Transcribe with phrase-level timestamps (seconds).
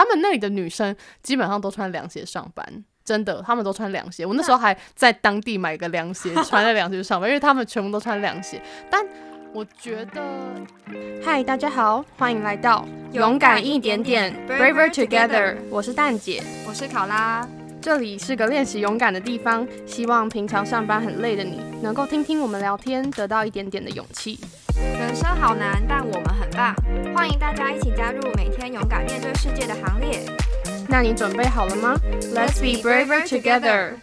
[0.00, 2.64] 他们那里的女生基本上都穿凉鞋上班，
[3.04, 4.24] 真的，他们都穿凉鞋。
[4.24, 8.58] 我那时候还在当地买个凉鞋，穿在凉鞋上班，因为他们全部都穿凉鞋。
[8.90, 9.06] 但
[9.52, 10.22] 我觉得，
[11.22, 15.58] 嗨，大家好，欢迎来到勇敢一点点，Braver Together。
[15.68, 17.46] 我是蛋姐，我是考拉。
[17.82, 24.40] 这里是个练习勇敢的地方，希望平常上班很累的你，能够听听我们聊天，得到一点点的勇气。
[24.80, 26.74] 人生好难，但我们很棒。
[27.14, 30.24] 欢迎大家一起加入每天勇敢面对世界的行列。
[30.88, 31.94] 那你准备好了吗
[32.34, 33.96] ？Let's be braver together。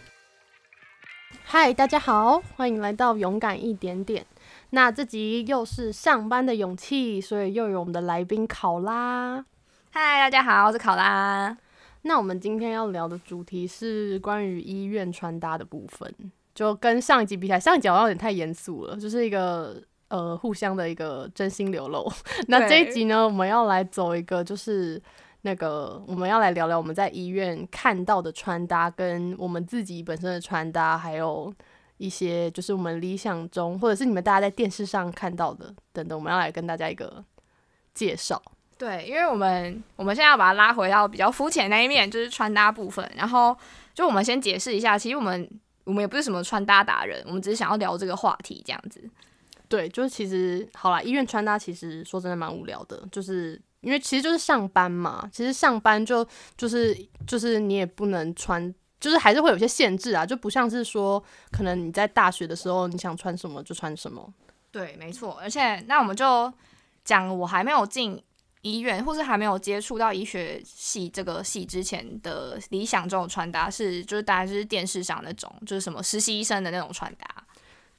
[1.44, 4.24] 嗨，大家好，欢迎来到勇敢一点点。
[4.70, 9.44] 那这集又是上班的勇气，所以又有我们的来宾考拉。
[9.90, 11.56] 嗨，大家好，我是考拉。
[12.02, 16.14] 那我们今天要聊的主题是关于医院穿搭的部分，
[16.54, 22.10] 就跟上一集比起来，上一集好像有点太严肃了，就是一个呃互相的一个真心流露。
[22.48, 25.00] 那这一集呢，我们要来走一个，就是
[25.42, 31.52] 那个我们要来聊聊我们在医院看到的穿搭，跟我们自己本身的穿搭，还有
[31.98, 37.24] 一些就是我们理想中，或者是你们大家在电视上看到的等等，我们要来跟大家一个
[37.94, 38.40] 介绍。
[38.76, 43.04] 对，因为我们我们现在要把它拉回到比较肤浅那一面，就是穿搭部分。
[43.16, 43.56] 然后
[43.92, 45.50] 就我们先解释一下，其实我们
[45.82, 49.02] 我们也不是什么穿搭达人，我们只是想要聊这个话题这样子。
[49.68, 64.32] 对，就是其实好啦，医院穿搭其实说真的蛮无聊的，就是因为其实就是上班嘛，其实上班就就是就是你也不能穿，就是还是会有些限制啊，就不像是说可能你在大学的时候你想穿什么就穿什么。
[64.70, 65.38] 对，没错。
[65.40, 66.52] 而且那我们就
[67.04, 68.22] 讲我还没有进。
[68.62, 77.26] 医院或是还没有接触到医学系这个系之前的理想中的穿搭是，就是大概就是电视上那种，就是什么实习医生的那种穿搭。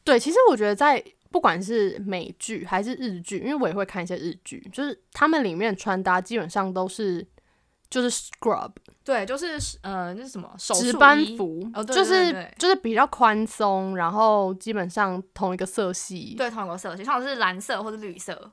[0.03, 1.01] 对，其实我觉得在
[1.31, 7.25] 不管是美剧还是日剧，因为我也会看一些日剧，就是他们里面穿搭基本上都是
[7.89, 8.71] 就是 scrub，
[9.03, 18.51] 对，就是呃那是什么手值班服，就是就是比较宽松，然后基本上同一个色系，对，同一个色系，通常是蓝色或者绿色。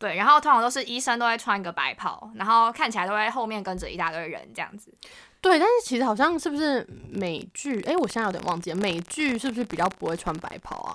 [0.00, 4.94] 对，然后通常都是医生都会穿一个白袍，然后看起来都会后面跟着一大堆人这样子。
[5.40, 7.80] 对，但是其实好像是不是美剧？
[7.82, 10.94] 哎，我现在有点忘记了，美剧是不是比较不会穿白袍啊？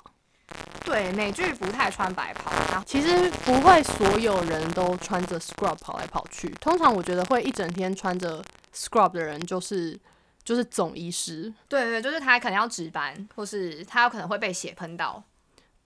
[0.84, 2.52] 对，美剧不太穿白袍。
[2.84, 9.98] 其实不会所有人都穿着 scrub 跑来跑去，通常我觉得会一整天穿着 scrub 的人就是
[10.44, 11.52] 就是总医师。
[11.68, 15.22] 对对，就是他可能要值班，或是他有可能会被血喷到。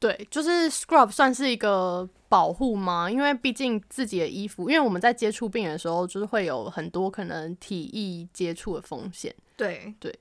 [0.00, 3.10] 对，就是 scrub 算是一个保护吗？
[3.10, 9.34] 因为毕竟自己的衣服，因为我们在接触病人的时候，就是会有很多可能体液接触的风险。
[9.56, 10.12] 对对。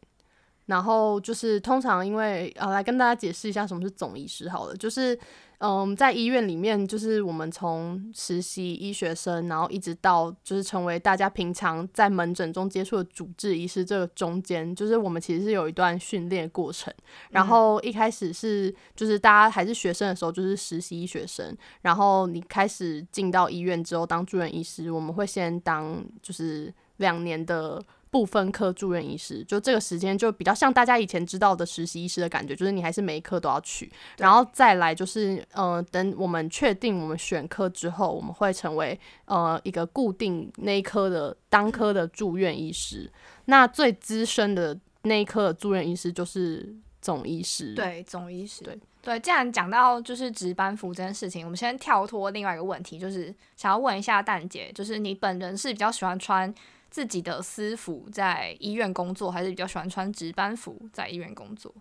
[0.67, 5.17] 然后就是通常因为呃，来跟大家解释一下什么是总医师好了，就是
[5.59, 16.93] 嗯，在医院里面，就是我们从实习医学生，然后一直到就是成为大家平常在门诊中接触的主治医师，这个中间，就是我们其实是有一段训练过程。
[17.31, 27.81] 然后一开始是就是大家还是学生的时候，就是实习医学生，然后你开始进到医院之后当住院医师，我们会先当就是两年的。
[28.17, 43.07] 部分科住院医师，就这个时间就比较像大家以前知道的实习医师的感觉，就是你还是每一科都要去，然后再来就是，呃，等我们确定我们选科之后，我们会成为呃一个固定那一科的单科的住院医师。
[43.45, 47.75] 那最资深的那一科的住院医师就是总医师。
[47.75, 48.63] 对，总医师。
[48.63, 56.51] 对对，既然讲到就是值班服这件事情，我们先跳脱另外一个问题，就是想要问一下蛋姐，就是你本人是比较喜欢穿。
[56.97, 61.71] 自己的私服在医院工作，还是比较喜欢穿值班服在医院工作？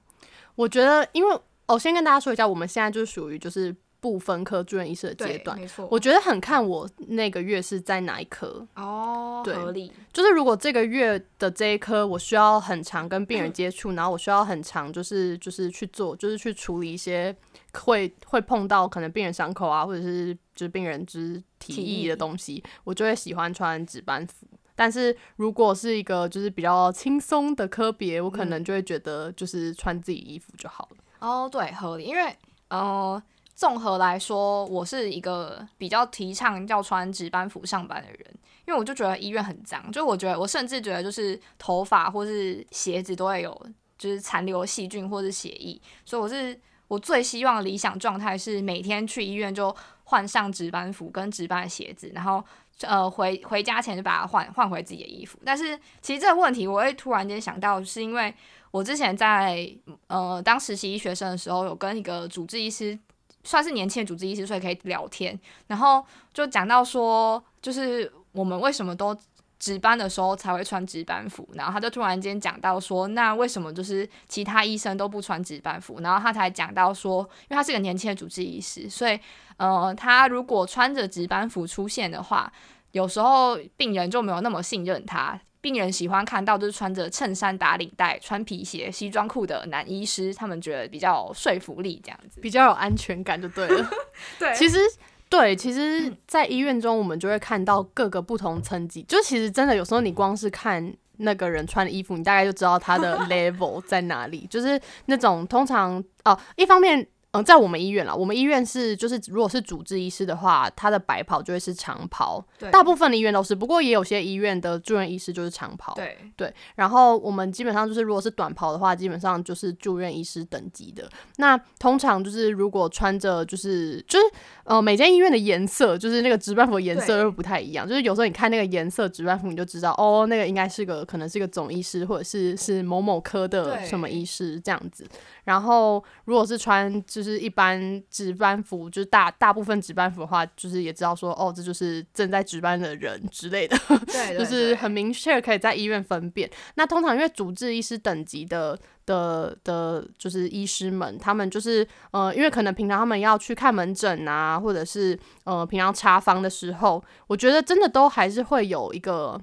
[0.54, 5.88] 我觉得，因为我先跟大家说一下，我们现在就是属于就是不分科住院医师的阶段，没错。
[5.90, 9.90] 我觉得很看我那个月是在哪一科哦，合理。
[10.12, 17.34] 就是如果这个月的这一科我需要很长跟病人接触，然后我需要很长，就是就是去做，就是去处理一些
[17.72, 24.46] 会会碰到可能病人伤口啊，或者是就是病人之体液的东西，我就会喜欢穿值班服。
[24.76, 30.96] 但是如果是一个就是比较轻松的科别，我可能就会觉得就是穿自己衣服就好了。
[31.18, 32.04] 哦，对，合理。
[32.04, 32.36] 因为
[32.68, 33.20] 呃，
[33.54, 38.20] 综合来说，我是一个比较提倡要穿值班服上班的人，
[38.66, 49.74] 因为我就觉得医院很脏，就我觉得我甚至觉得就是头发或是鞋子都会有就是残留细菌或是血液，所以我是我最希望理想状态是每天去医院就
[50.04, 52.44] 换上值班服跟值班鞋子，然后。
[52.82, 55.38] 呃，回回家前就把它换换回自己的衣服。
[55.42, 58.34] 但是其实这个问题，我会突然间想到，是因为
[58.70, 59.66] 我之前在
[60.08, 62.98] 呃当实习医学生的时候，有跟一个主治医师，
[63.44, 65.40] 算是年轻的主治医师，所以可以聊天。
[65.68, 66.04] 然后
[66.34, 69.16] 就讲到说，就是我们为什么都
[69.58, 76.00] 值班的时候才会穿值班服，然后他就突然间讲到说，那为什么就是其他医生都不穿值班服？
[76.00, 79.18] 然后他才讲到说，因为他是个年轻的主治医师，所以
[79.56, 82.52] 呃，他如果穿着值班服出现的话，
[82.92, 85.40] 有时候病人就没有那么信任他。
[85.62, 93.90] 病人喜欢看到就是穿着衬衫打领带、穿皮鞋、西装裤的男医师，他们觉得比较有说服力，这样子比较有安全感就对了。
[94.38, 94.78] 对，其实
[95.28, 104.46] 对，其实，在医院中我们就会看到各个不同层级，就其实真的有时候你光是看那个人穿的衣服，你大概就知道他的 level 在哪里。
[104.48, 107.06] 就是那种通常哦，一方面。
[107.36, 112.44] 嗯，在我们医院啦，我们医院是就是，如果是主治医师的话，他的白袍就会是长袍。
[112.58, 115.94] 对，大部分的医院都是，不过也有些医院的住院医师就是长袍。
[115.94, 121.08] 对对，然后我们基本上就是，如果是短袍的话，基本上就是住院医师等级的。
[121.36, 124.24] 那通常就是如果穿着就是就是
[124.64, 135.06] 呃，每间医院的颜色就是那个值班服的颜色又不太一样，就是有时候你看那个颜色值班服，你就知道哦，那个应该是个可能是个总医师，或者是是某某科的什么医师这样子。
[135.44, 143.76] 然后如果是穿就是一般值班服，就是大大部分值班服的话，就是也知道说哦，这就是正在值班的人之类的，
[144.06, 146.50] 对，就是很明确可以在医院分辨。
[146.74, 159.40] 那通常因为主治医师等级的的的，就是医师们，他们就是呃，因为可能平常他们要去看门诊啊，或者是呃平常查房的时候，我觉得真的都还是会有一个。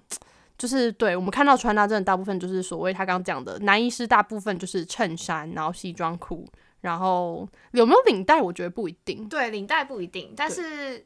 [0.56, 6.48] 就是对我们看到穿搭，真的大部分就是所谓他刚刚讲的男医师，大部分就是衬衫，然后西装裤，
[6.84, 9.28] 然后有没有领带，我觉得不一定。
[9.28, 11.06] 对，领带不一定，但是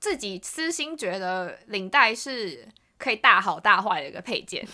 [0.00, 2.66] 自己私心觉得领带是
[2.98, 4.66] 可以大好大坏的一个配件。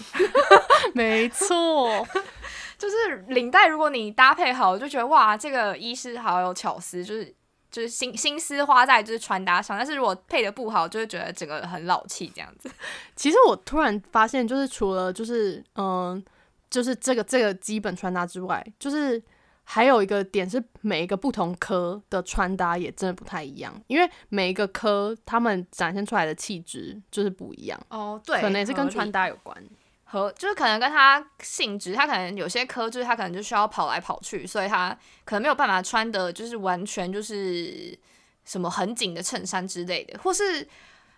[0.94, 2.06] 没错，
[2.78, 7.34] 就是领带，如果你搭配好，我就觉得哇，这个医师好有巧思，就是。
[7.72, 12.68] 就是心心思花在就是穿搭上，但是如果配的不好，就会觉得整个很老气这样子。
[13.14, 16.20] 其实我突然发现，就是除了就是嗯，
[16.68, 19.22] 就是这个这个基本穿搭之外，就是
[19.72, 27.80] 还有一个点是每一个不同科的穿搭也真的不太一样，因为每一个科他们展现出来的气质就是不一样。
[27.88, 29.56] 哦，对，可能也是跟穿搭有关。
[30.02, 34.90] 和就是可能跟他性质，他可能有些科就是他可能就需要跑来跑去，所以他
[35.24, 37.96] 可能没有办法穿的，就是完全就是
[38.44, 40.66] 什么很紧的衬衫之类的，或是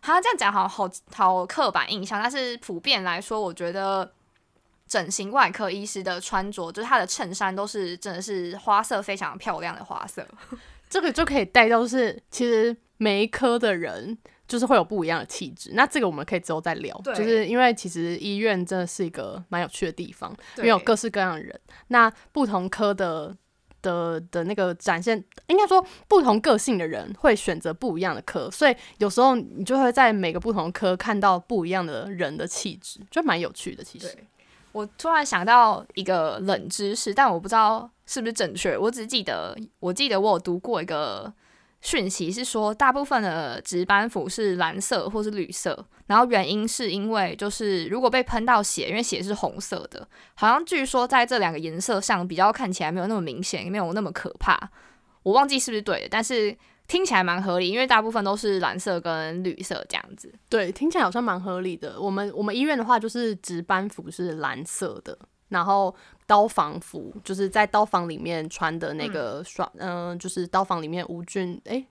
[0.03, 2.21] 他这样讲好好好刻板印象。
[2.21, 4.13] 但是普遍来说，我觉得
[4.93, 10.27] 整形外科医师的穿着，就是他的衬衫都是真的是花色非常漂亮的花色，
[10.91, 14.19] 这个就可以带到是其实每一科的人。
[14.49, 16.95] 就是会有不一样的气质，那这个我们可以之后再聊。
[17.07, 21.59] 就是因为其实医院真的是一个蛮有趣的地方，因为有各式各样的人。
[21.89, 23.35] 那不同科的
[23.81, 25.17] 的的那个展现，
[25.47, 33.83] 应该说不同个性的人会选择不一样的科，所以有时候你就会在每个不同科看到不一样的人的气质，就蛮有趣的。
[33.83, 34.15] 其实
[34.73, 38.77] 我突然想到一个冷知识，但我不知道是不是正确。
[38.77, 41.33] 我只记得，我记得我有读过一个。
[41.85, 54.57] 讯息是说，大部分的值班服是蓝色或是绿色，然后原因是因为就是如果被喷到血，因为血是红色的，好像据说在这两个颜色上比较看起来没有那么明显，没有那么可怕。
[55.25, 56.57] 我忘记是不是对的，但是
[56.93, 60.31] 听起来蛮合理，因为大部分都是蓝色跟绿色这样子。
[60.51, 61.99] 对，听起来好像蛮合理的。
[61.99, 65.19] 我们我们医院的话，就是值班服是蓝色的。
[65.49, 65.95] 然后
[66.27, 71.83] 刀房服就是在刀房里面穿的那个双，嗯，就是刀房里面无菌，哎，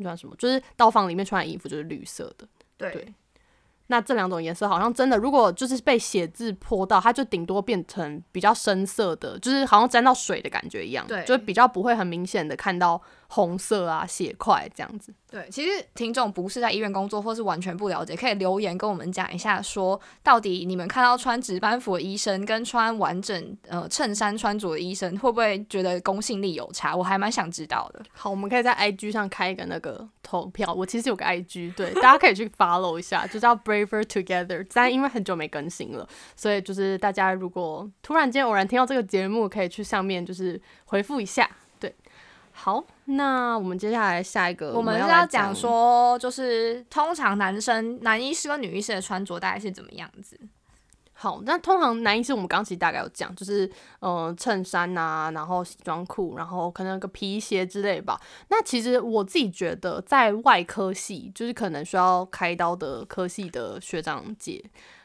[0.00, 0.34] 穿什么？
[0.38, 2.48] 就是刀房里面穿的衣服就是绿色的，
[2.78, 3.12] 对。
[3.88, 15.12] 那这两种颜色好像真的，如果就是被血渍泼到，它就顶多变成比较深色的，就是好像沾到水的感觉一样，对，就比较不会很明显的看到红色啊血块这样子。
[15.28, 26.94] 对，其实听众不是在医院工作，或是完全不了解，可以留言跟我们讲一下，说到底你们看到穿值班服的医生跟穿完整呃衬衫穿着的医生，会不会觉得公信力有差？
[26.94, 28.02] 我还蛮想知道的。
[28.12, 30.72] 好，我们可以在 IG 上开一个那个投票。
[30.72, 34.64] 我其实有个 IG，对，大家可以去 follow 一下，就叫 Braver Together。
[34.72, 41.50] 但因为很久没更新了，所以就是大家如果突然间偶然听到这个节目，可以去上面就是回复一下。
[42.58, 50.40] 好，那我们接下来下一个，我们是要讲说，就是通常男生男医师跟女医师的穿着大概是怎么样子？
[51.12, 53.70] 好，那通常男医师我们刚其实大概有讲，就是
[54.00, 58.20] 呃衬衫呐，然后西装裤，然后可能个皮鞋之类吧。
[58.48, 64.62] 那其实我自己觉得，在外科系，就是可能需要开刀的科系的学长姐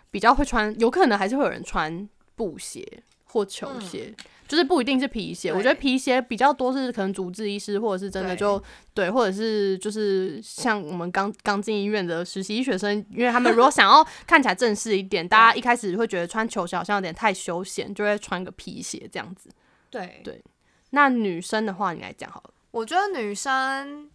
[0.09, 3.03] 比较会穿，有可能还是会有人穿布鞋。
[3.31, 4.13] 或球鞋。
[4.47, 8.61] 就是不一定是皮鞋，我觉得皮鞋比较多是可能主治医师或者是真的就
[8.93, 19.49] 对，或者是就是像我们刚刚进医院的实习医学生，因为他们如果想要 看起来正式一点，大家一开始会觉得穿球鞋好像有点太休闲，就会穿个皮鞋这样子。
[19.89, 20.43] 对对，
[20.89, 22.49] 那女生的话，你来讲好了。
[22.71, 24.09] 我觉得女生，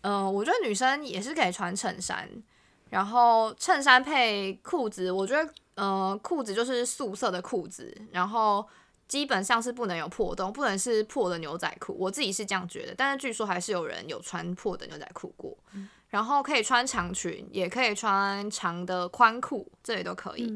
[0.00, 2.28] 嗯，我觉得女生也是可以穿衬衫，
[2.90, 8.66] 然后衬衫配裤子，我觉得，呃，裤子就是素色的裤子，然后。
[9.08, 11.94] 基本上是不能有破洞，不能是破的牛仔裤。
[11.98, 15.54] 我自己是这样觉得，但是据说还是有人有穿破的牛仔裤过。
[16.08, 20.50] 然后可以穿长裙，也可以穿长的宽裤，这里都可以。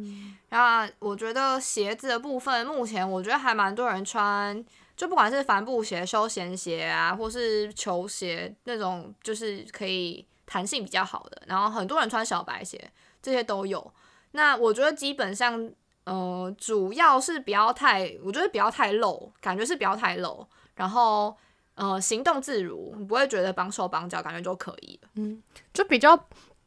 [0.48, 4.64] 那我觉得鞋子的部分，目前我觉得还蛮多人穿，
[4.96, 11.42] 就不管是帆布鞋、休闲鞋啊，或是球鞋那种，就是可以弹性比较好的。
[11.46, 13.92] 然后很多人穿小白鞋，这些都有。
[14.36, 15.68] 那我觉得基本上。
[16.06, 21.36] 呃，主要是不要太，我觉得不要太露，感觉是不要太露，然后
[21.74, 25.08] 呃，行动自如，你不会觉得绑手绑脚，感觉就可以了。
[25.16, 26.16] 嗯，就比较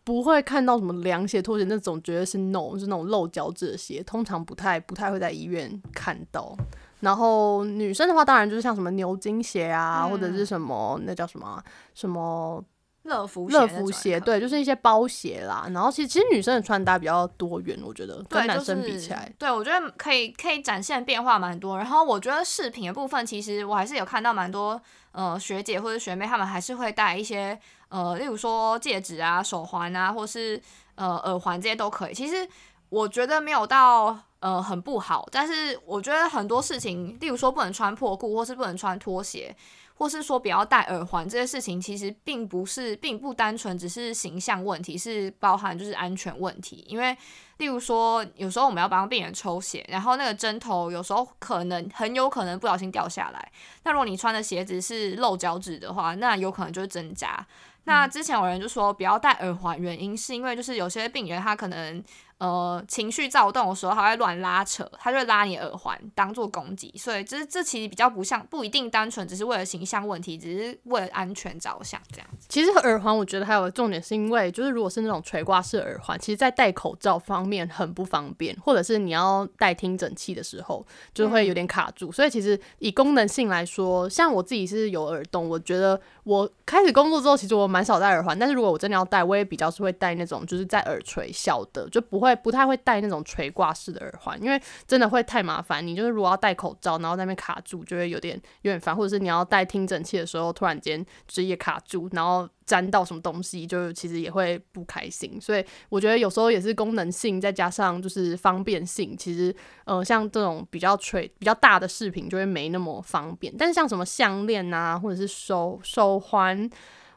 [0.03, 6.53] 不会看到什么凉鞋、拖鞋那种，绝对是 no，是那种露脚趾的鞋，通常不太不太会在医院看到。
[6.99, 12.61] 然后女生的话，当然就是像什么牛津鞋啊，或者是什么那叫什么什么。
[13.09, 15.67] 乐福乐福鞋，对，就是一些包鞋啦。
[15.73, 21.77] 然后其实其实女生的穿搭比较多元，我觉得跟男生比起来，对我觉得可以可以展现变化蛮多。
[21.77, 24.79] 然后我觉得饰品的部分，其实我还是有看到蛮多
[25.11, 30.61] 呃学姐或者学妹，她们还是会戴一些呃，例如说戒指啊、手环啊，或是
[30.95, 32.13] 呃耳环这些都可以。
[32.13, 32.47] 其实
[32.89, 39.55] 我觉得没有到呃很不好，但是我觉得很多事情，例如说不能穿破裤，或是不能穿拖鞋。
[39.99, 46.85] 或是说不要戴耳环这些事情，其实并不是，并不单纯只是形象问题，是包含就是安全问题。
[46.87, 47.15] 因为，
[47.57, 53.51] 例如说，有时候我们要帮病人抽血，然后那个针头有时候可能很有可能不小心掉下来。
[53.83, 57.45] 那如果你穿的鞋子是露脚趾的话，那有可能就是针扎。
[57.83, 62.01] 那之前有人就说不要戴耳环，原因是因为就是有些病人他可能。
[62.39, 72.47] 呃，情绪躁动的时候，他会乱拉扯，他就会拉你耳环当做攻击，所以这这其实比较不像，不一定单纯只是为了形象问题，只是为了安全着想这样子。
[72.47, 82.09] 其实耳环我觉得还有个重点，是因为就是如果是那种垂挂式耳环，其实在戴口罩方面很不方便，或者是你要戴听诊器的时候就会有点卡住。
[82.09, 92.28] 所以其实以功能性来说，像我自己是有耳洞，我觉得我开始工作之后，其实我蛮少戴耳环，但是如果我真的要戴，我也比较是会戴那种就是在耳垂小的，就不会。
[92.35, 95.85] 不太会戴那种垂挂式的耳环，因为真的会太麻烦。
[95.85, 98.95] 你就是如果要戴口罩，然后在那边卡住，就会有点有点烦。
[98.95, 105.39] 或者是你要戴听诊器的时候，突然间职业卡住，然后粘到什么东西，就其实也会不开心。
[105.39, 109.15] 所以我觉得有时候也是功能性，再加上就是方便性。
[109.17, 109.55] 其实，
[109.85, 113.53] 呃，像这种比较垂比较大的饰品就会没那么方便。
[113.57, 116.69] 但是像什么项链啊，或者是手手环，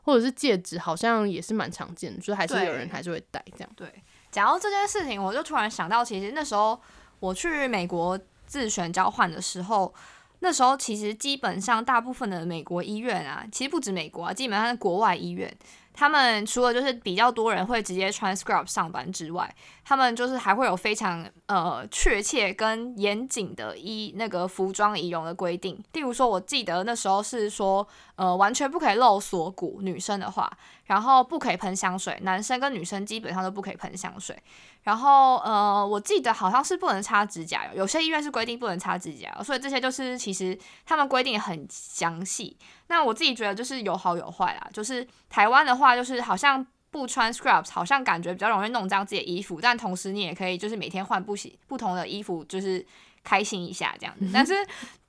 [0.02, 3.70] 或者是戒指，好像也是蛮常见的，就还是有人还是会戴这样。
[3.76, 3.86] 对。
[4.32, 6.80] 讲到这件事情，我就突然想到，其实那时候
[7.20, 9.94] 我去美国自选交换的时候，
[10.40, 15.54] 那时候其实基本上大部分的美国医院啊，其实不止美国啊，基本上是国外医院。
[15.94, 25.78] 他们除了就是比较多人会直接穿 scrub 上班之外，他们就是还会有非常呃确切跟严谨的衣那个服装仪容的规定。
[25.92, 30.50] 例如说，我记得那时候是说，呃，完全不可以露锁骨，女生的话，
[30.84, 34.36] 然后不可以喷香水，男生跟女生基本上都不可以喷香水。
[34.82, 42.56] 然后呃，我记得好像是不能擦指甲油，有些医院是规定不能擦指甲油，所以这些就是其实他们规定很详细。
[42.88, 52.84] 那我自己觉得就是有好有坏啦，就是台湾的话，就是好像不穿 scrubs，好像感觉比较容易弄脏自己的衣服，但同时你也可以就是每天换不洗不同的衣服，就是
[53.22, 54.28] 开心一下这样子。
[54.32, 54.54] 但是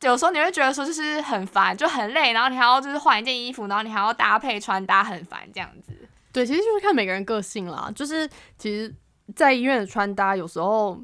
[0.01, 5.93] 有时候你会觉得说就是很烦，就很累，然后你还要就是换一件衣服，然后你还要搭配穿搭，很烦这样子。
[6.32, 8.93] 对，其实就是看每个人个性啦，就是其实。
[9.34, 11.01] 在医院的穿搭，有时候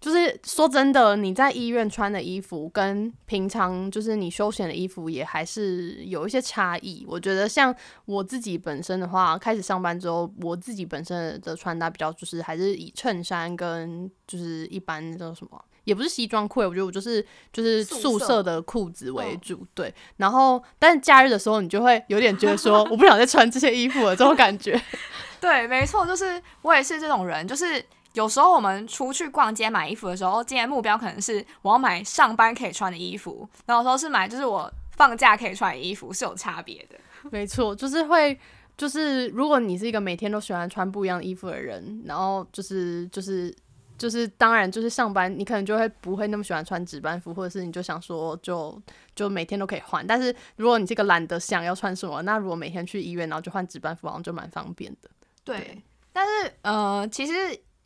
[0.00, 7.04] 就是说真的，你在医院穿的衣服跟平常就是你休闲的衣服也还是有一些差异。
[7.06, 7.72] 我觉得像
[8.06, 19.66] 我自己本身的话，开始上班之后，我自己本身的穿搭比较就是还是以衬衫跟就是一般那种什么，也不是西装裤，我觉得我就是就是宿舍的裤子为主。
[19.72, 24.78] 对，然后但是假日的时候，你就会有点觉得说， 我不想再穿这些衣服了，这种感觉。
[25.40, 27.48] 对，没错，就是我也是这种人。
[27.48, 36.98] 就是有时候我们出去逛街买衣服的时候，今天目标可能是我要买上班可以穿的衣服，然后说是买就是我放假可以穿的衣服，是有差别的。
[37.32, 38.38] 没错，就是会，
[38.76, 43.54] 就是如果你是一个每天都喜欢穿不一样衣服的人，然后就是就是
[43.98, 48.80] 就是当然就是上班，你可能就会不会那么喜欢穿值班服，或者是你就想说就
[49.16, 50.06] 就每天都可以换。
[50.06, 55.10] 但是如果你这个懒得想要穿什么，那如果每天去医院然后就换值班服，好像就蛮方便的。
[55.44, 57.32] 对，但是呃，其实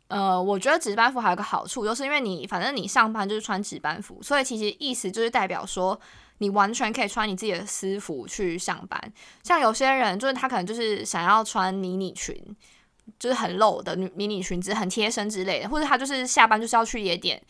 [0.07, 5.99] 呃，我觉得值班服还有个好处，就是因为你反正你上班就是穿值班服，所以其实意思就是代表说。
[6.39, 8.99] 你完全可以穿你自己的私服去上班，
[9.43, 12.35] 像有些人就是他可能就是想要穿迷你裙，
[13.19, 17.41] 就是很露的女迷你裙子，很贴身之类的，或者他就是下班就是要去夜店。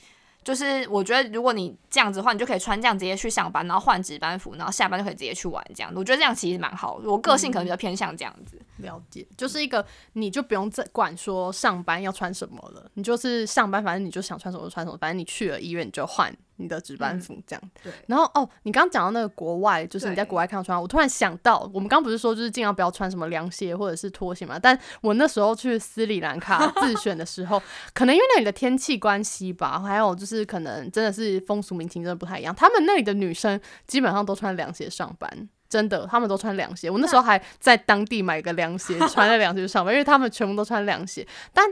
[0.44, 5.64] 就是我觉得，如果你这样子的话，你就可以穿这样直接去上班，然后换值班服，然后下班就可以直接去玩。
[5.74, 7.00] 这样，我觉得这样其实蛮好。
[7.06, 8.60] 我个性可能比较偏向这样子。
[8.78, 17.72] 了解，就是一个你就不用再管说上班要穿什么了，你就是上班，反正你就想穿什么就穿什么，反正你去了医院你就换你的值班服这样。
[17.84, 17.92] 对。
[18.08, 24.58] 然后哦，你刚刚讲到那个国外，就是你在国外看到穿，我突然想到，我们刚不是说就是尽量不要穿什么凉鞋或者是拖鞋嘛？
[24.58, 27.62] 但我那时候去斯里兰卡自选的时候，
[27.94, 35.50] 可能因为那里的天气关系吧，还有就是可能真的是风俗民情真的不太一样，他们那里的女生基本上都穿凉鞋上班。
[35.74, 36.88] 真的，他们都穿凉鞋。
[36.88, 41.28] 我那时候还在当地买个凉鞋， 穿在凉鞋上班，因为他们全部都穿凉鞋。
[41.52, 41.66] 但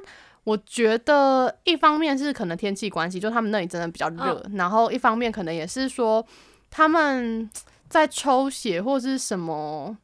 [0.43, 6.25] 我觉得一方面是可能天气关系，就他们那里真的比较热，然后一方面可能也是说
[6.71, 7.47] 他们
[7.87, 9.95] 在抽血或是什么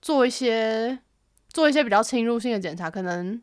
[0.00, 0.98] 做一些
[1.50, 3.42] 做一些比较侵入性的检查，可能。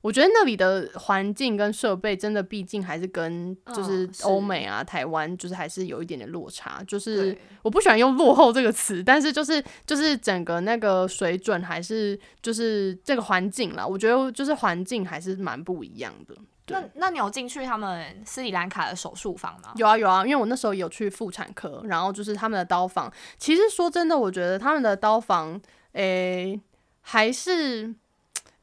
[0.00, 6.80] 我觉得那里的环境跟设备真的，毕竟还是跟就是欧美啊、台湾，就是还是有一点点落差。
[6.86, 13.84] 就是我不喜欢用“落后”这个词，但是就是就是整个那个水准还是就是这个环境啦。
[13.84, 16.34] 我觉得就是环境还是蛮不一样的。
[16.68, 19.72] 那那你有进去他们斯里兰卡的手术房吗？
[19.74, 23.12] 有啊有啊，因为我那时候有去妇产科，然后就是他们的刀房。
[23.36, 25.60] 其实说真的，我觉得他们的刀房，
[25.92, 26.60] 诶，
[27.00, 27.92] 还是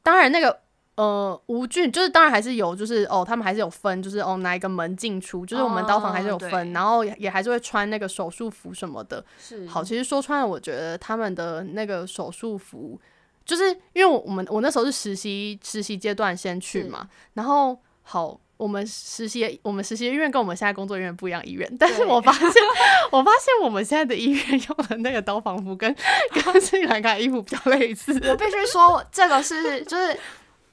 [0.02, 0.60] 当然那个。
[0.96, 9.22] 呃，无菌就是当然还是有，就是哦，他们还是有分，就是哦哪一个门进出，就是我们刀房还是有分，然后也还是会穿那个手术服什么的。
[9.38, 12.98] 是好，其实说穿了，我觉得他们的那个手术服，
[13.44, 22.48] 就是因为我们我那时候是实习实习阶段先去嘛，然后好，我们实习我们实习医院跟我们现在工作医院不一样医院，但是我发现
[23.12, 25.94] 我发现我们现在的医院用的那个刀房服跟
[26.32, 28.18] 跟斯里兰卡衣服比较类似。
[28.30, 30.18] 我必须说，这个是就是。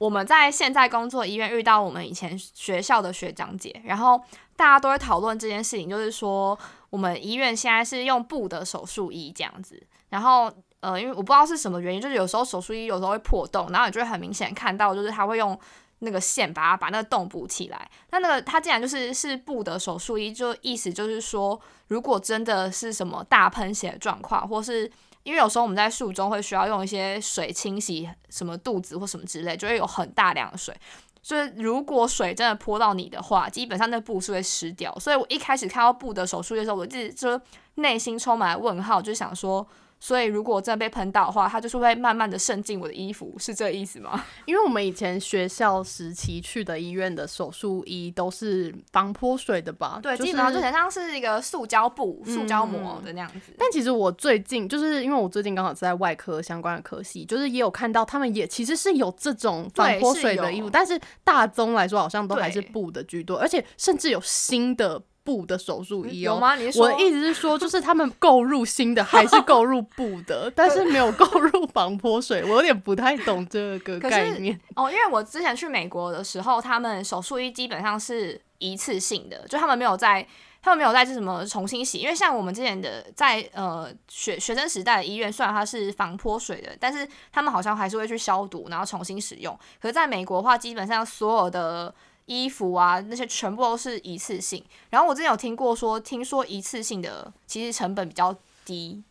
[0.03, 4.21] 我们在现在工作医院遇到我们以前学校的学长姐，然后
[4.53, 15.57] 大家都会讨论这件事情，就是说我们医院现在是用布的手术衣这样子，然后呃，因为我不知道是什么原因，就是有时候手术衣有时候会破洞，然后你就会很明显看到，就是他会用
[15.99, 17.89] 那个线把它把那个洞补起来。
[18.11, 24.91] 那那个他既然就是是布的手术衣，就意思就是说，如果真的是什么大喷血状况，或是
[25.23, 30.75] 因为有时候我们在术中会需要用一些水清洗什么肚子或什么之类，就会有很大量的水。
[31.21, 34.93] 所以如果水真的泼到你的话，基本上那布是会湿掉。
[34.99, 37.39] 所以我一开始看到布的手术的时候，我自己就
[37.75, 39.65] 内心充满了问号，就想说。
[40.03, 44.21] 所以，如果真的被喷到的话，它就是会慢慢的渗进我的衣服，是这个意思吗？
[44.45, 50.01] 因为我们以前学校时期去的医院的手术衣都是防泼水的吧？
[50.03, 53.53] 对，基本上就很像是一个塑胶布、塑胶膜的那样子。
[53.57, 65.01] 但其实我最近就是因为我最近刚好在外科相关的科系，就是也有看到他们也其实是有这种防泼水的衣服，但是大宗来说好像都还是布的居多，而且甚至有新的。
[65.23, 66.55] 布的手术衣有吗？
[66.55, 74.59] 你我的意思是说，就是他们购入新的 还是购入布的，但是没有购入防泼水，我有点不太懂这个概念。
[74.75, 80.27] 哦，因为我之前去美国的时候，他们手术衣基本上是一次性的，就他们没有在，
[80.61, 81.99] 他们没有在这什么重新洗。
[81.99, 89.57] 因为像我们之前的在呃学学生时代的医院，虽然它是防泼水的，但是他们好像还是会去消毒，然后重新使用。
[89.81, 91.93] 可是在美国的话，基本上所有的。
[92.25, 94.63] 衣服啊，那些全部都是一次性。
[94.89, 99.03] 然后我之前有听过说，听说一次性的其实成本比较低。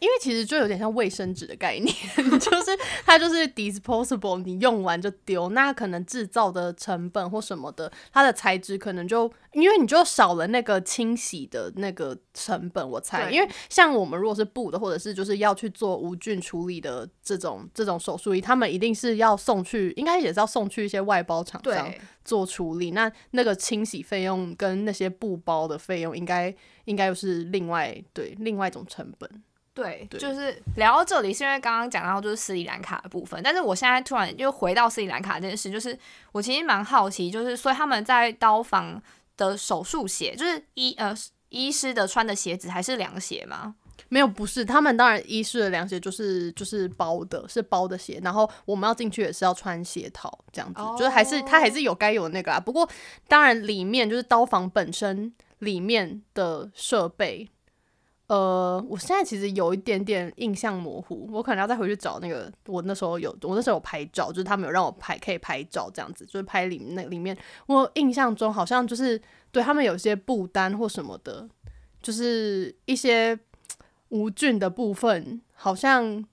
[0.00, 1.94] 因为其实就有点像卫生纸的概念，
[2.38, 5.48] 就是它就是 disposable，你用完就丢。
[5.50, 13.30] 那可能制造的成本或什么的，它的材质可能就因为你就少了那个清洗的那个成本，我猜。
[13.30, 21.92] 因为像我们如果是布的，或者是就是要去做无菌处理的这种这种手术衣，他们一定是要送去，应该也是要送去一些外包厂商
[22.24, 22.90] 做处理。
[22.92, 26.54] 那那个清洗费用跟那些布包的费用，应该
[26.84, 29.42] 应该又是另外对另外一种成本。
[29.74, 35.98] 对，就是聊到这里，是因为刚刚讲到就是斯里兰卡的部分，但是我现在突然又回到斯里兰卡这件事，就是
[36.30, 39.02] 我其实蛮好奇，就是所以他们在刀房
[39.36, 41.12] 的手术鞋，就是医呃
[41.48, 43.74] 医师的穿的鞋子还是凉鞋吗？
[44.08, 52.60] 没有，不是，他们当然医师的凉鞋就是就是包的，是包的鞋，然后我们要进去也是要穿鞋套，这样子，就是还是它还是有该有那个啊。
[52.60, 52.88] 不过
[53.26, 57.48] 当然里面就是刀房本身里面的设备，
[58.26, 69.20] 呃，我现在其实有一点点印象模糊，我可能要再回去找那个我那时候有我那时候有拍照，就是他们有让我拍可以拍照这样子，就是拍里那里面，我印象中好像就是
[69.52, 71.48] 对他们有些布单或什么的，
[72.02, 73.38] 就是一些。
[74.10, 76.24] 无菌的部分好像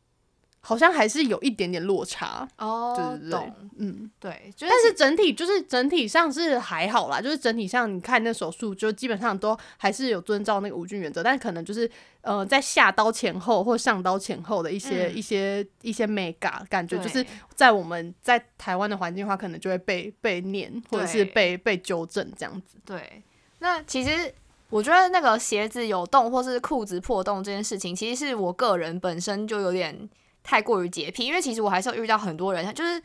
[0.62, 2.48] 好像还是有一点点落差。
[2.58, 11.90] 哦，对对对，嗯，对，但是整体就是整体上是还好啦，就是整体上你看那手术就基本上都还是有遵照那个无菌原则，但可能就是
[12.22, 22.78] 呃在下刀前后或上刀前后的一些一些一些美感感觉，就是在我们在台湾的环境的话，可能就会被被念或者是被被纠正这样子。
[22.86, 23.24] 对，
[23.60, 24.34] 那其实。
[24.72, 30.10] 我觉得那个鞋子有洞或是裤子破洞这件事情，其实是我个人本身就有点
[30.44, 33.02] 太过于洁癖，因为其实我还是有遇到很多人，就是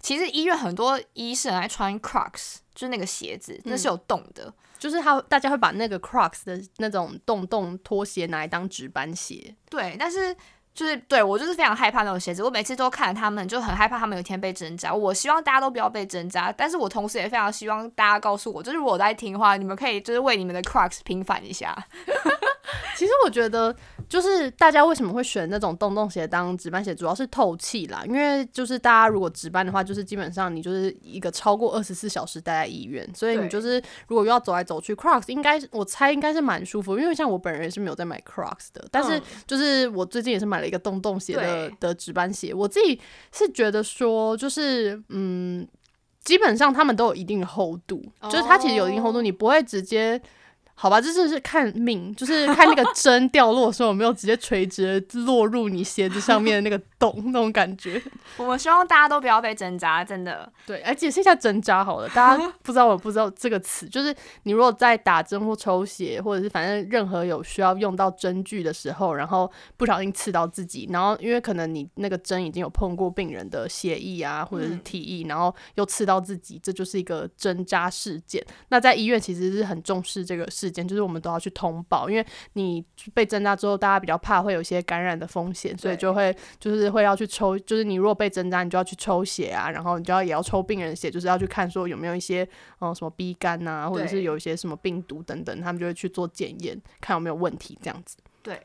[0.00, 10.36] 其实医院很多医生爱穿 Crocs，就是那个鞋子那是有洞的，就是他大家会把那个 Crocs 的那种洞洞拖鞋拿来当值班鞋，对，但是。
[10.74, 14.94] 就是对我就是非常害怕那种鞋子，我每次都看他们，就很害怕他们有一天被针扎。
[14.94, 21.76] 我希望大家都不要被针扎，但是我同时也非常希望大家告诉我，就是我在听的话，你们可以就是为你们的 Crocs 平反一下。
[22.96, 23.74] 其实我觉得，
[24.08, 28.02] 就是大家为什么会选那种洞洞鞋当值班鞋，主要是透气啦。
[28.06, 36.98] 因为就是大家如果值班的话，就是基本上你就是一个超过二十四小时待在医院，所以你就是如果又要走来走去，Crocs 应该我猜应该是蛮舒服。
[36.98, 42.54] 因为像我本人也是没有在买 Crocs 的，但是就是我最近也是买了一个洞洞鞋的的值班鞋。
[42.54, 42.98] 我自己
[43.32, 45.68] 是觉得说，就是嗯，
[46.24, 50.20] 基本上他们都有一定的厚度，就是它其实有一定厚度，你不会直接。
[50.80, 58.00] 好吧，这就是看命，就是看那个 针掉落的时候有没有直接垂直落入你鞋子上面的那个 洞，那种感觉。
[58.36, 60.48] 我们希望大家都不要被针扎，真的。
[60.64, 64.14] 对，来解释一下针扎好了，大家不知道我不知道这个词，就是
[64.44, 78.40] 你如果在打针或抽血，或者是反正任何有需要用到针具的时候，然后不小心刺到自己，然后因为可能你那个针已经有碰过病人的血液啊，或者是体液，然后又刺到自己，这就是一个针扎事件。
[78.68, 80.67] 那在医院其实是很重视这个事。
[80.68, 92.46] 时间就是我们都要去通报，因为你被针扎之后，大家比较怕会有一些感染的风险，所以就会就是会要去抽，就是你如果被针扎，你就要去抽血啊，然后你就要也要抽病人血，就是要去看说有没有一些
[92.80, 98.16] 嗯什么 B 肝啊，或者是有一些什么病毒等等，他们就会去做检验，看有没有问题这样子。
[98.42, 98.60] 对，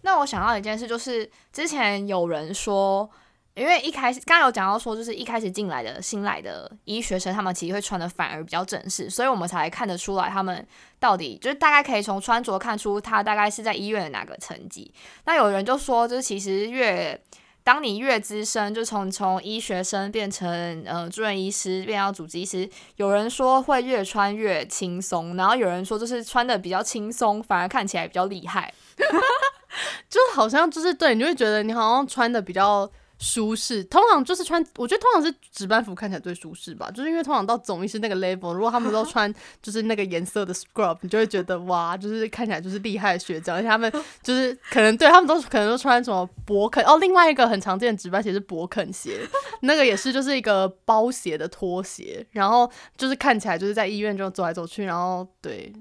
[0.00, 3.10] 那我想到一件事，就是之前有人说。
[3.54, 10.66] 因为一开始刚有讲到说，就是一开始进来的新来的医学生，他们其实会穿的反而比较正式，所以我们才看得出来他们
[10.98, 14.90] 到底就是大概可以从穿着看出他大概是在医院的哪个层级。
[15.26, 17.20] 那有人就说，就是其实越
[17.62, 28.72] 当你越资深，就从从医学生变成呃住院医师，变到主治医师，有人说会越穿越轻松，然后有人说就是穿的比较轻松，反而看起来比较厉害，
[30.08, 32.90] 就好像就是对，你就会觉得你好像穿的比较。
[33.22, 39.32] 舒适，通常就是穿，我觉得通常是值班服看起来最舒适吧，就是因为通常到总医师那个 level，如果他们都穿
[39.62, 43.90] 就是那个颜色的 scrub，你就会觉得哇，就是看起来就是厉害的学长，而且他们
[44.22, 49.20] 就是可能对他们都可能都穿什么博肯哦，另外一个很常见的值班鞋是博肯鞋，
[49.62, 55.72] 那个也是就是一个包鞋的拖鞋，然后就是看起来就是在医院就走来走去，然后对。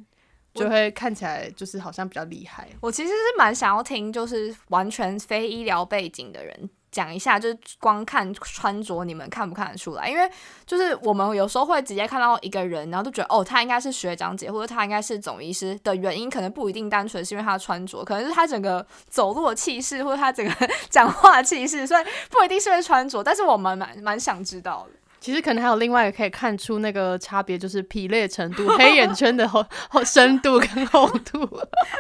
[0.54, 2.68] 就会看起来就是好像比较厉害。
[2.82, 10.10] 我其实是蛮想要听，就是完全非医疗背景的人讲一下，就是光看穿着，你们看不看得出来？
[10.10, 10.30] 因为
[10.66, 23.24] 就是我们有时候会直接看到一个人，然后就觉得哦，他应该是学长姐，或者他应该是总医师的原因，可能不一定单纯是因为他的穿着，可能是他整个走路的气势，或者他整个讲话气势，所以不一定是因为穿着。
[23.24, 24.98] 但是我们蛮蛮想知道的。
[25.22, 31.48] 其实可能还有另外一个可以看出那个差别，就是疲累程度、黑眼圈的厚厚深度跟厚度。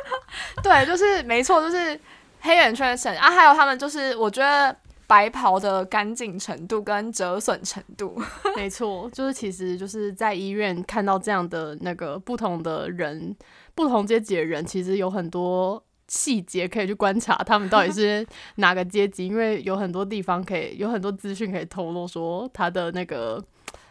[0.63, 1.99] 对，就是没错，就是
[2.41, 4.75] 黑眼圈深啊，还有他们就是我觉得
[5.07, 8.21] 白袍的干净程度跟折损程度。
[8.55, 13.35] 没错，就是其实就是在医院看到这样的那个不同的人、
[13.73, 15.83] 不同阶级的人，其实有很多。
[16.07, 23.41] 细节可以去观察他们到底是哪个阶级，因为有很多地方可以有很多资讯可以透露，说他的那个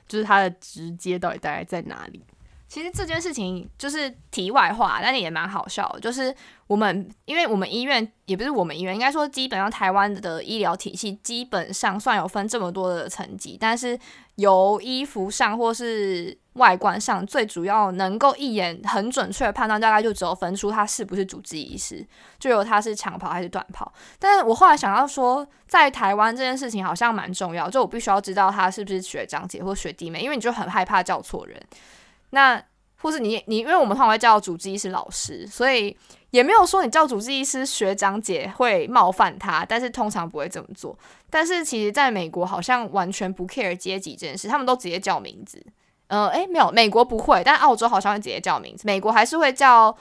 [0.06, 2.22] 就是他的直接到底大概在哪里。
[2.70, 5.98] 其实这件事情就是题外话，但是也蛮好笑。
[6.00, 6.32] 就是
[6.68, 13.98] 我们，因为我们医院也不是我们医院，应该说基本上台湾的医疗体系基本上算有分这么多的层级，但是
[14.36, 22.06] 由衣服上或是外观上，最主要能够一眼很准确的判断，大概就只有分出他是不是主治医师，
[22.38, 23.92] 就有他是长跑还是短跑。
[24.20, 31.60] 但是我后来想到说，在台湾这件事情好像蛮重要，就我必须要知道他是不是学长姐或学弟妹，因为你就很害怕叫错人。
[32.30, 32.62] 那
[33.02, 35.96] 或是你你，因为我们通常会叫主治医师老师，所以
[36.30, 40.96] 也没有说你叫主治医师学长姐会冒犯他，但是通常不会这么做。
[41.30, 45.64] 但是其实在美国好像完全不 care 阶级这件事，他们都直接叫名字。
[46.08, 48.82] 呃，诶，没有，美国不会，但澳洲好像会直接叫名字。
[48.84, 49.96] 美国还是会叫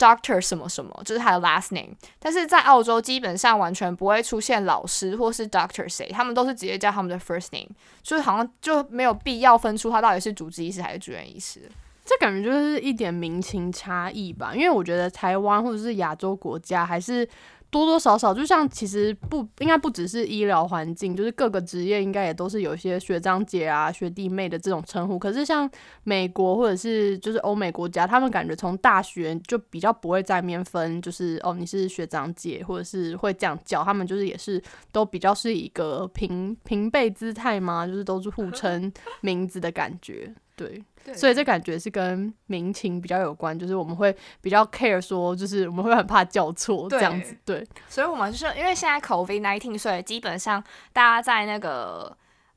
[0.00, 1.94] doctor 什么什么，就是他的 last name。
[2.18, 7.68] 但是在澳洲基本上完全不会出现老师或是 doctor 谁，他们都是直接叫他们的 first name，
[8.02, 11.70] 所以好像就没有必要分出他到底是主治医师还是住院医师。
[12.02, 17.28] 这感觉就是一点民情差异吧，因为我觉得台湾或者是亚洲国家还是
[17.70, 25.16] 多多少少，就像其实不应该不只是医疗环境，就是各个职业应该也都是有一些学长姐啊、学弟妹的这种称呼。
[25.18, 25.70] 可是像
[26.02, 40.82] 美国或者是就是欧美国家，他们感觉从大学就比较不会在面分，就是哦你是学长姐，或者是会这样叫他们，就是也是都比较是一个平平辈姿态嘛，就是都是互 称名字的感觉，对。
[41.14, 47.36] 所以这感觉是跟民情比较有关，就是我们会比较 care 说，就是我们会很怕叫错这样子。
[47.44, 52.16] 对，所以我们就是因为现在 COVID nineteen，所以基本上大家在那个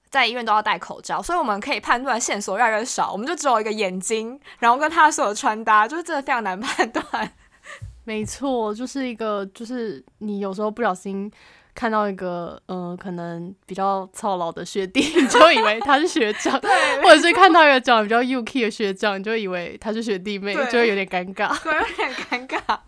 [0.09, 7.31] 在医院都要戴口罩，所以我们可以判断线索越来越少，我们就只有一个眼睛，然后跟他所有穿搭，就是真的非常难判断。
[8.05, 11.31] 没错，就是一个就是你有时候不小心。
[11.75, 16.59] 看到一个嗯，可能比较操劳的学弟， 你就以为他是学长；
[17.03, 21.51] 或者是看到一个长得比较 UK 的学长，你就以为他是学弟妹，就会有点尴尬。
[21.63, 22.79] 对，有点尴尬。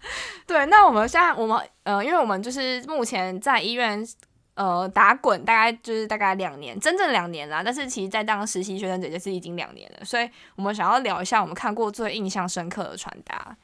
[0.46, 4.06] 对，那我们现在我们呃，因为我们就是目前在医院
[4.54, 7.64] 呃打滚，大概就是大概两年，真正两年啦。
[7.66, 13.58] 但是其实，在当实习学生姐姐是已经两年了，所以我们想要聊一下我们看过最印象深刻的穿搭。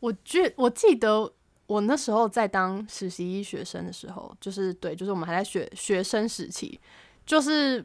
[0.00, 1.32] 我觉我记得。
[1.72, 6.78] 我那时候在当实习医学生的时候，就是对，就是我们还在学学生时期，
[7.24, 7.82] 就是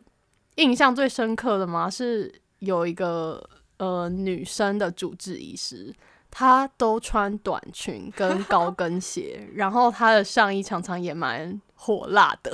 [0.55, 3.41] 印象最深刻的嘛，是有一个
[3.77, 5.93] 呃女生的主治医师，
[6.29, 12.51] 她都穿短裙跟高跟鞋， 然后她的上衣常常也蛮火辣的，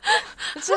[0.60, 0.72] 是。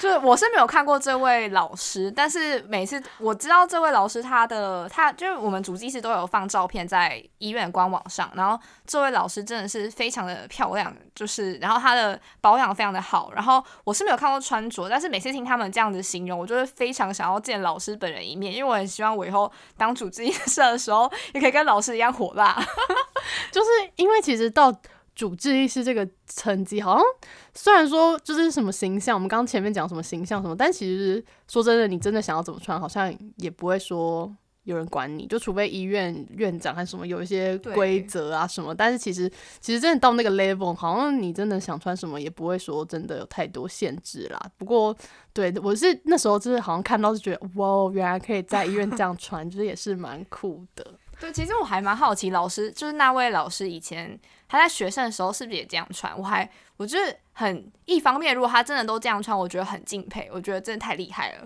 [0.00, 22.58] 就是我是没有看过这位老师，但是每次我知道这位老师他的他就是我们主机师都有放照片在医院官网上，然后这位老师真的是非常的漂亮，就是然后他的保养非常的好，然后我是没有看过穿着，但是每次听他们这样子形容，我就会非常想要见老师本人一面，因为我很希望我以后当主治医师的时候也可以跟老师一样火辣，
[23.52, 24.74] 就是因为其实到。
[25.20, 27.04] 主治医师这个层级，好像
[27.52, 38.74] 虽然说就是什么形象，我们刚刚前面讲什么形象什么，但其实说真的，你真的想要怎么穿，好像也不会说有人管你，就除非医院院长还是什么有一些规则啊什么。
[38.74, 39.30] 但是其实
[39.60, 44.40] 其实真的到那个 level，好像你真的想穿什么，也不会说真的有太多限制啦。
[44.56, 44.96] 不过
[45.34, 50.82] 对我是那时候就是好像看到就觉得哇，原来可以在医院这样穿，就是也是蛮酷的。
[51.20, 56.18] 对，其实我还蛮好奇，老师就是那位老师以前他在学生的时候是不是也这样穿？
[56.18, 61.42] 我还我就是很一方面，如果他真的都这样穿，我觉得很敬佩，我觉得真的太厉害了。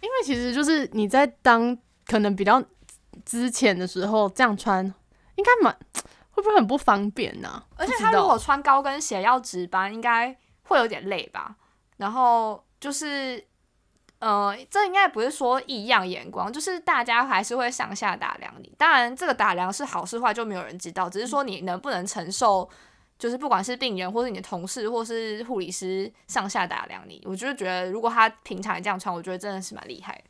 [0.00, 2.62] 因为其实就是你在当可能比较
[3.24, 4.82] 之前的时候这样穿，
[5.36, 5.76] 应该蛮
[6.30, 7.62] 会不会很不方便呢？
[7.76, 11.56] 而且他如果穿高跟鞋要值班，应该会有点累吧？
[11.98, 13.44] 然后就是。
[14.20, 18.72] 呃，这应该不是说异样眼光，就是大家还是会上下打量你。
[18.78, 22.68] 当然，这个打量是好是坏就没有人知道，只是说你能不能承受，
[23.18, 30.22] 就是不管是病人或是你的同事或是护理师上下打量你，我就是觉得如果他平常也这样穿，我觉得真的是蛮厉害。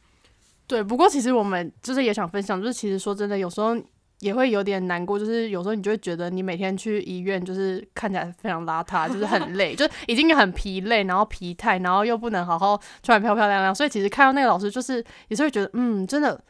[0.66, 3.76] 对，不过其实我们就是也想分享，就是其实说真的，有时候。
[4.20, 16.40] 也会有点难过，就是有时候你就会觉得你每天去医院就是看起来非常邋遢，就是很累， 就已经很疲累，然后疲态，然后又不能好好穿漂漂亮亮，所以其实看到那个老师就是也是会觉得，嗯，真的，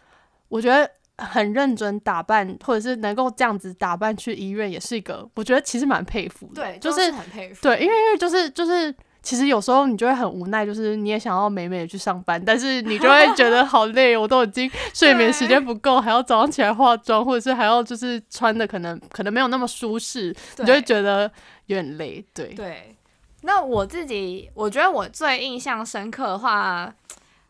[0.48, 8.94] 我觉得很认真打扮，或者是能够这样子打扮去医院，也是一个我觉得其实蛮佩服的，对，就是很佩服，对，因为因为就是就是。
[9.22, 21.30] 其实有时候你就会很无奈，就是你也想要美美的去上班，但是你就会觉得好累，我都已经睡眠时间不够，还要早上起来化妆，或者是还要就是穿的可能可能没有那么舒适，你就会觉得
[21.66, 22.24] 有点累。
[22.32, 22.96] 对对，
[23.42, 26.92] 那我自己我觉得我最印象深刻的话，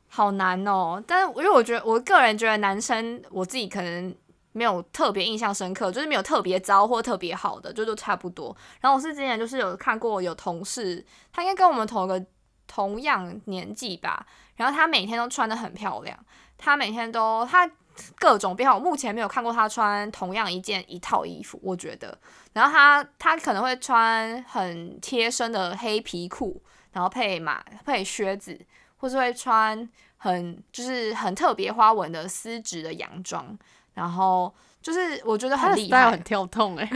[0.09, 1.03] 好难哦。
[1.07, 4.13] 但是因为我觉得，我个人觉得男生我自己可能
[4.53, 8.57] 没有特别印象深刻，就是没有特别糟或特别好的，就都差不多。
[8.81, 12.25] 然后我是之前就是有看过有同事，他应该跟我们同一个
[12.67, 16.19] 同样年纪吧，然后他每天都穿的很漂亮，
[16.57, 17.71] 他每天都他。
[18.19, 22.17] 各种变化，我目前没有看过他穿同样一件一套衣服，我觉得。
[22.55, 28.59] 然后他他可能会穿很贴身的黑皮裤，然后配马配靴子，
[28.97, 29.87] 或是会穿
[30.17, 33.59] 很就是很特别花纹的丝质的洋装。
[33.95, 36.89] 然后就是我觉得很厉害，很跳痛哎。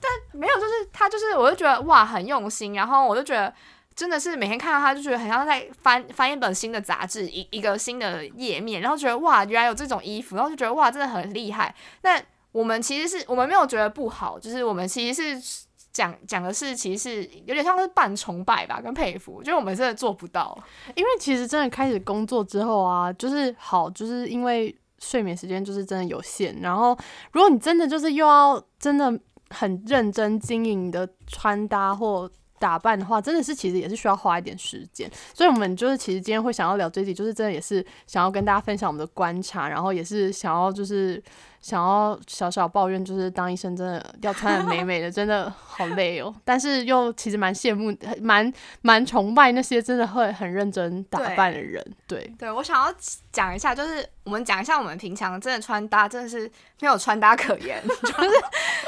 [0.00, 3.52] 但没有，就是他就是我就觉得哇很用心，然后我就觉得。
[3.96, 11.72] 真的是每天看到他，就觉得很像在翻翻一本新的杂志，一一个新的页面，然后觉得哇，原来有这种衣服，然后就觉得哇，真的很厉害。
[12.02, 20.58] 那我们其实是我们没有觉得不好，就是我们其实是讲讲的是，其实是有点像是半崇拜吧，跟佩服，就是我们真的做不到。
[20.96, 26.96] 因为其实真的开始工作之后啊，就是好，就是因为睡眠时间就是真的有限，然后
[27.32, 29.12] 如果你真的就是又要真的
[29.50, 32.30] 很认真经营你的穿搭或。
[32.56, 41.22] 打扮的话，真的是其实也是需要花一点时间，所以我们就是其实今天会想要聊这集，就是真的也是想要跟大家分享我们的观察，然后也是想要就是。
[41.64, 46.32] 想要小小抱怨，就是当医生真的要穿的美美的，真的好累哦。
[46.44, 51.82] 但是又其实蛮羡慕、蛮蛮崇拜那些真的会很认真打扮的人。
[52.06, 52.94] 对，对我想要
[53.32, 56.40] 讲一下，就是我们讲一下我们平常真的穿搭，真的是
[56.82, 58.30] 没有穿搭可言， 就是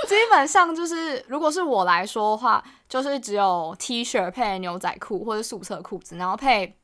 [0.07, 6.77] 基本上就是如果是我来说的话，就是只有 T 恤配牛仔裤或者素色裤子，然后配。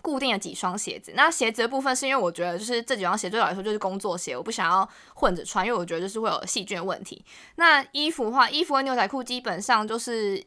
[0.00, 7.24] 固定了几双鞋子，那鞋子的部分是因为我觉得就是这几双鞋对我来说就是工作鞋，我不想要混着穿，因为我觉得就是会有细菌问题。
[7.56, 10.42] 那衣服的话，衣服和牛仔裤基本上就是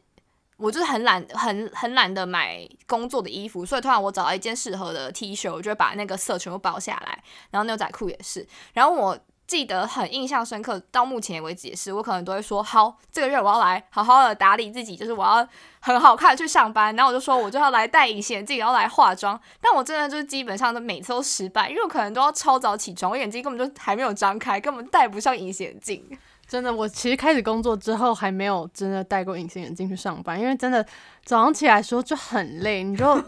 [0.56, 9.18] 我就是很懒，很很懒得买工作的衣服，所以突然我找到一件适合的 T 恤，我就会把那个色全部包下来，然后牛仔裤也是，然后我。
[9.52, 15.46] 记得很印象深刻，到目前为止也是，我可能都会说好，这个月我要来好好的打理自己，就是我要
[15.80, 16.96] 很好看去上班。
[16.96, 19.38] 然后我就说我就要来戴隐形眼镜，然后来化妆。
[19.60, 26.02] 但我真的就是基本上都每次都失败，因为我可能都要超早起床，我眼睛根本就还没有张开，根本戴不上隐形眼镜。
[26.48, 30.82] 真的，我其实开始工作之后还没有真的戴过隐形眼镜去上班，因为真的
[31.26, 33.22] 早上起来的时候就很累，你就。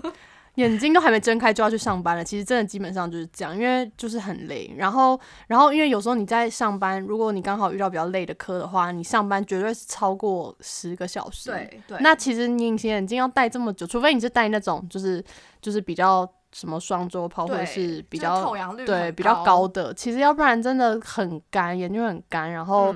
[0.54, 4.72] 眼睛都还没睁开就要去上班了，其实真的基本上就是这样，因为就是很累。
[4.76, 11.50] 然后，然后因为有时候你在上班，如果你刚好遇到比较累的科的话，你上班绝对是超过十个小时。
[11.50, 11.98] 对对。
[12.00, 15.24] 那其实你隐形眼镜要戴这么久，除非你是戴那种就是
[15.60, 18.54] 就是比较什么双周抛或者是比较
[18.86, 22.94] 对比较高的，其实要不然真的很干，眼睛很干，然后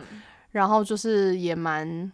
[0.53, 2.13] 然后就是也蛮。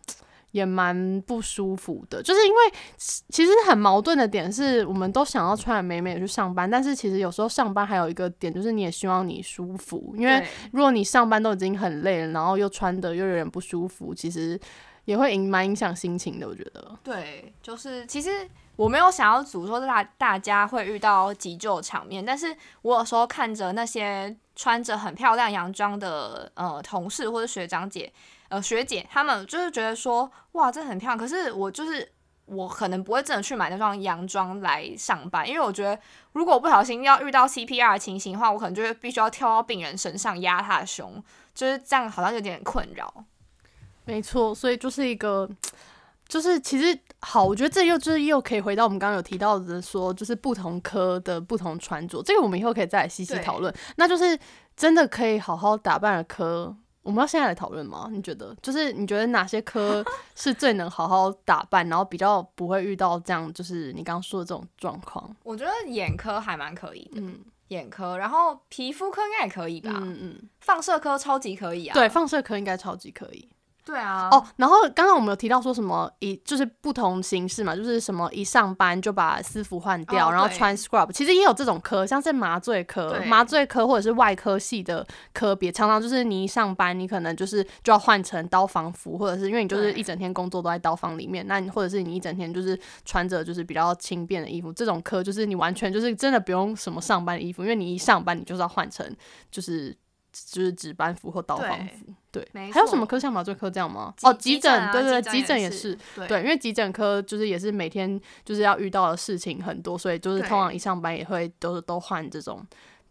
[0.54, 2.58] 也蛮不舒服的，就是因为
[2.96, 14.56] 其实很矛盾的点是，我们都想要穿的美美的去上班，但是其实有时候上班还有一个点，就是你也希望你舒服，因为如果你上班都已经很累了，然后又穿的又有点不舒服，其实
[15.06, 16.46] 也会影蛮影响心情的。
[16.46, 28.12] 我觉得，对，就是其实我没有想要组说大大家会遇到急救场面，但是我有时候看着那些穿着很漂亮洋装的呃同事或者学长姐。
[28.48, 31.18] 呃，学姐他们就是觉得说，哇，这很漂亮。
[31.18, 32.08] 可是我就是
[32.46, 35.98] 我可能不会真的去买那双洋装来上班，因为我觉得
[36.32, 41.22] 如果我不小心要遇到 CPR 情形的话，我可能就会必须要跳到病人身上压他的胸，
[41.54, 43.24] 就是这样，好像有点困扰。
[44.04, 45.48] 没错，所以就是一个，
[46.28, 53.74] 就是其实好，我觉得这又就是又可以回到我们刚刚有提到的，说就是不同科的不同穿着，这个我们以后可以再来细细讨论。
[53.96, 54.38] 那就是
[54.76, 56.76] 真的可以好好打扮的科。
[57.04, 58.08] 我们要现在来讨论吗？
[58.10, 65.34] 你觉得，就是你觉得哪些科 是最能好好打扮，然后比较不会遇到这样，就是你刚刚说的这种状况？
[65.42, 67.38] 我觉得眼科还蛮可以的，嗯，
[67.68, 73.48] 眼科，然后皮肤科应该也可以吧，嗯嗯，放射科超级可以啊，对，放射科应该超级可以。
[73.84, 99.14] 对啊，哦，然后刚刚我们有提到说什么一就是不同形式嘛，就是什么一上班就把私服换掉，然后穿 scrub，其实也有这种科，像是麻醉科、麻醉科或者是外科系的科别，常常就是你一上班，你可能就是就要换成刀房服，或者是因为你就是一整天工作都在刀房里面，那你或者是你一整天就是穿着就是比较轻便的衣服，这种科就是你完全就是真的不用什么上班的衣服，因为你一上班你就是要换成
[99.50, 99.94] 就是。
[100.50, 104.12] 就是值班服或导房服，对，还有什么科像麻醉科这样吗？
[104.22, 105.96] 哦，急诊，对对，急诊也是，
[106.28, 112.66] 对，因为急诊科就是也是每天就是要遇到的事情很多，所以就是通常一上班也会都都换这种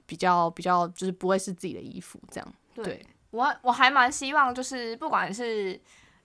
[0.06, 2.54] 比较比较就是不会是自己的衣服这样。
[2.76, 5.80] 对我我还蛮希望就是不管是。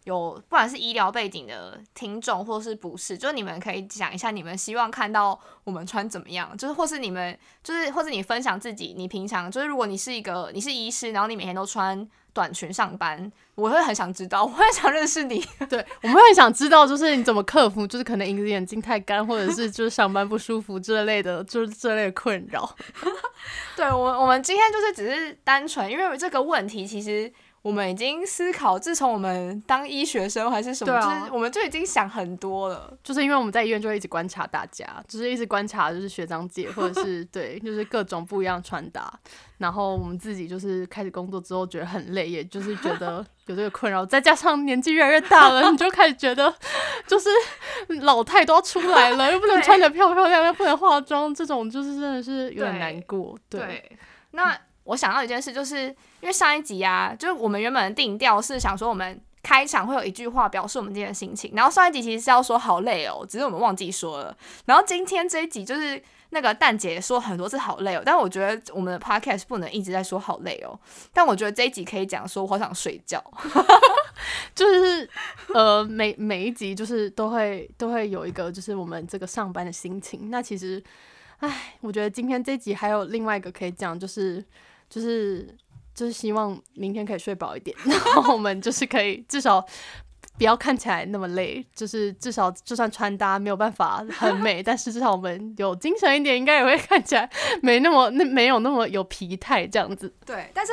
[0.09, 15.45] 有不管是医疗背景的听众，或是不是，就是你们可以讲一下你们希望看到我们穿怎么样，就是或是你们就是或是你分享自己，你平常就是如果你是一个你是医师，然后你每天都穿短裙上班，我会很想知道， 我会想认识你。
[15.69, 22.75] 对，我们会很想知道，就是你怎么克服，就是可能你的眼睛太干，或者是就是上班不舒服这类的，就是这类困扰。
[23.77, 27.31] 对我，我们今天就是只是单纯，因为这个问题其实。
[27.61, 32.97] 我们已经思考，自从我们当医学生还是什么，就是我们就已经想很多了。
[33.03, 39.13] 就是因为我们在医院就会一直观察大家，就是一直观察，就是学长姐 或者是对，就是各种不一样穿搭。
[39.59, 44.07] 然后我们自己就是开始工作之后觉得很累，也就是觉得 有这个困扰。
[44.07, 46.55] 再加上年纪越来越大了，你就开始觉得
[47.09, 47.29] 就是
[48.03, 53.37] 老态都要出来了，又不能穿的漂漂亮亮，不能化妆，这种就是真的是有点难过。
[53.51, 53.99] 对，
[54.31, 54.57] 那。
[54.89, 55.89] 我想到一件事，就是
[56.21, 61.53] 因为上一集啊，就是我们原本的定调是想说，我们开场会有一句话表示我们今天的心情。
[61.55, 64.35] 然后上一集其实是要说好累哦，只是我们忘记说了。
[64.65, 70.79] 然后今天这一集就是那个蛋姐说很多次好累哦，但我觉得我们的 podcast 不能一直在说好累哦。
[71.13, 73.23] 但我觉得这一集可以讲说我好想睡觉，
[74.57, 75.09] 就是
[75.53, 80.31] 呃每每一集就是都会都会有一个就是我们这个上班的心情。
[80.31, 80.83] 那其实，
[81.41, 84.43] 唉，我觉得今天这集还有另外一个可以讲，就是。
[84.89, 85.47] 就是
[85.95, 89.65] 就是希望明天可以睡饱一点， 然后我们就是可以至少
[90.39, 97.29] 不要看起来那么累，就是至少就算穿搭没有办法很美，但是至少我们有精神一点，应该也会看起来
[97.63, 100.15] 没那么那没有那么有疲态这样子。
[100.25, 100.73] 对， 但是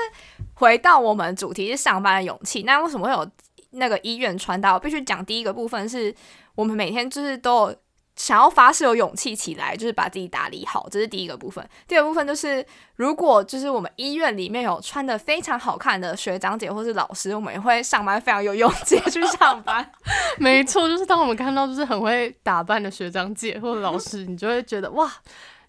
[0.54, 3.28] 回到我们主题是上班的勇气，那为什么会有
[3.72, 4.74] 那个医院穿搭？
[4.74, 6.14] 我必须讲第一个部分是
[6.54, 7.76] 我们每天就是都有。
[8.16, 11.68] 想要发誓有勇气起来，就是把自己打理好，这是第一个部分。
[11.88, 19.92] 第二部分就是，如果就是我们医院里面有穿的非常好看的学长姐或是老师，我们也会上班非常有勇气去上班。
[20.38, 25.12] 没错，就是当我们看到就是很会打扮的学长姐或者老师，你就会觉得哇。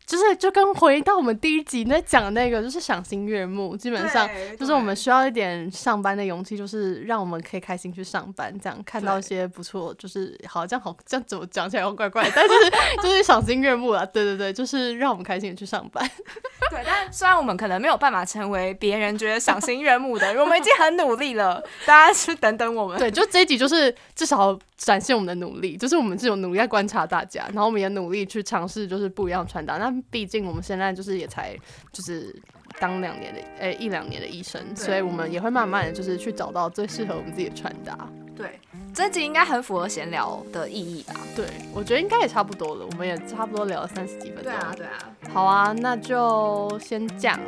[0.07, 3.77] 就是就跟回到我们第一集那讲那个，就是赏心悦目。
[3.77, 4.29] 基本上
[4.59, 12.55] 就是我们需要一点上班的勇气，就是让我们可以开心去上班，这样看到一些不错，就是好这样好这样怎么讲起来又怪怪，但是
[13.03, 14.07] 就是赏心悦目啊！
[14.07, 16.09] 对对对，就是让我们开心的去上班。
[16.71, 22.97] 对，但虽然我们可能没有办法成为别人觉得赏心悦目的，我们已经很努力了，大家是等等我们。
[22.97, 29.77] 对，就这一集就是至少展现我们的努力，就是我们这种努力在观察大家，然后我们也努力去尝试，就是不一样穿搭。
[29.79, 31.57] 那毕竟我们现在就是也才
[31.93, 32.35] 就是
[32.79, 37.97] 当两年的诶一两年的医生，所以我们也会慢慢的就是去找到最适合我们自己的穿搭。
[38.37, 38.61] 对，
[38.93, 41.15] 这集应该很符合闲聊的意义吧？
[41.35, 44.45] 对，我觉得应该也差不多了，我们也差不多聊了三十几分钟。
[44.45, 44.93] 对啊，对啊。
[45.33, 47.41] 好啊，那就先这样。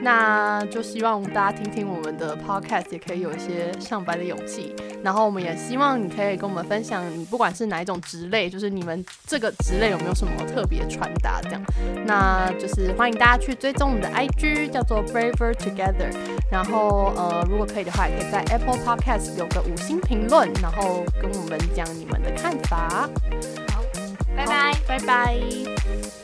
[0.00, 4.74] 那就希望大家听听我们的 podcast，也可以有一些上班的勇气。
[5.02, 11.62] 然后我们也希望你可以跟我们分享，你不管是哪一种职类，就是你们这个职类有没有什么特别穿搭这样。
[12.06, 16.12] 那就是欢迎大家去追踪我们的 IG，叫做 Braver Together。
[16.50, 23.08] 然后呃，如果可以的话，也可以在 Apple Podcast 有个五星评论，然后跟我们讲你们的看法。
[23.68, 23.82] 好，
[24.36, 26.17] 拜拜，拜拜。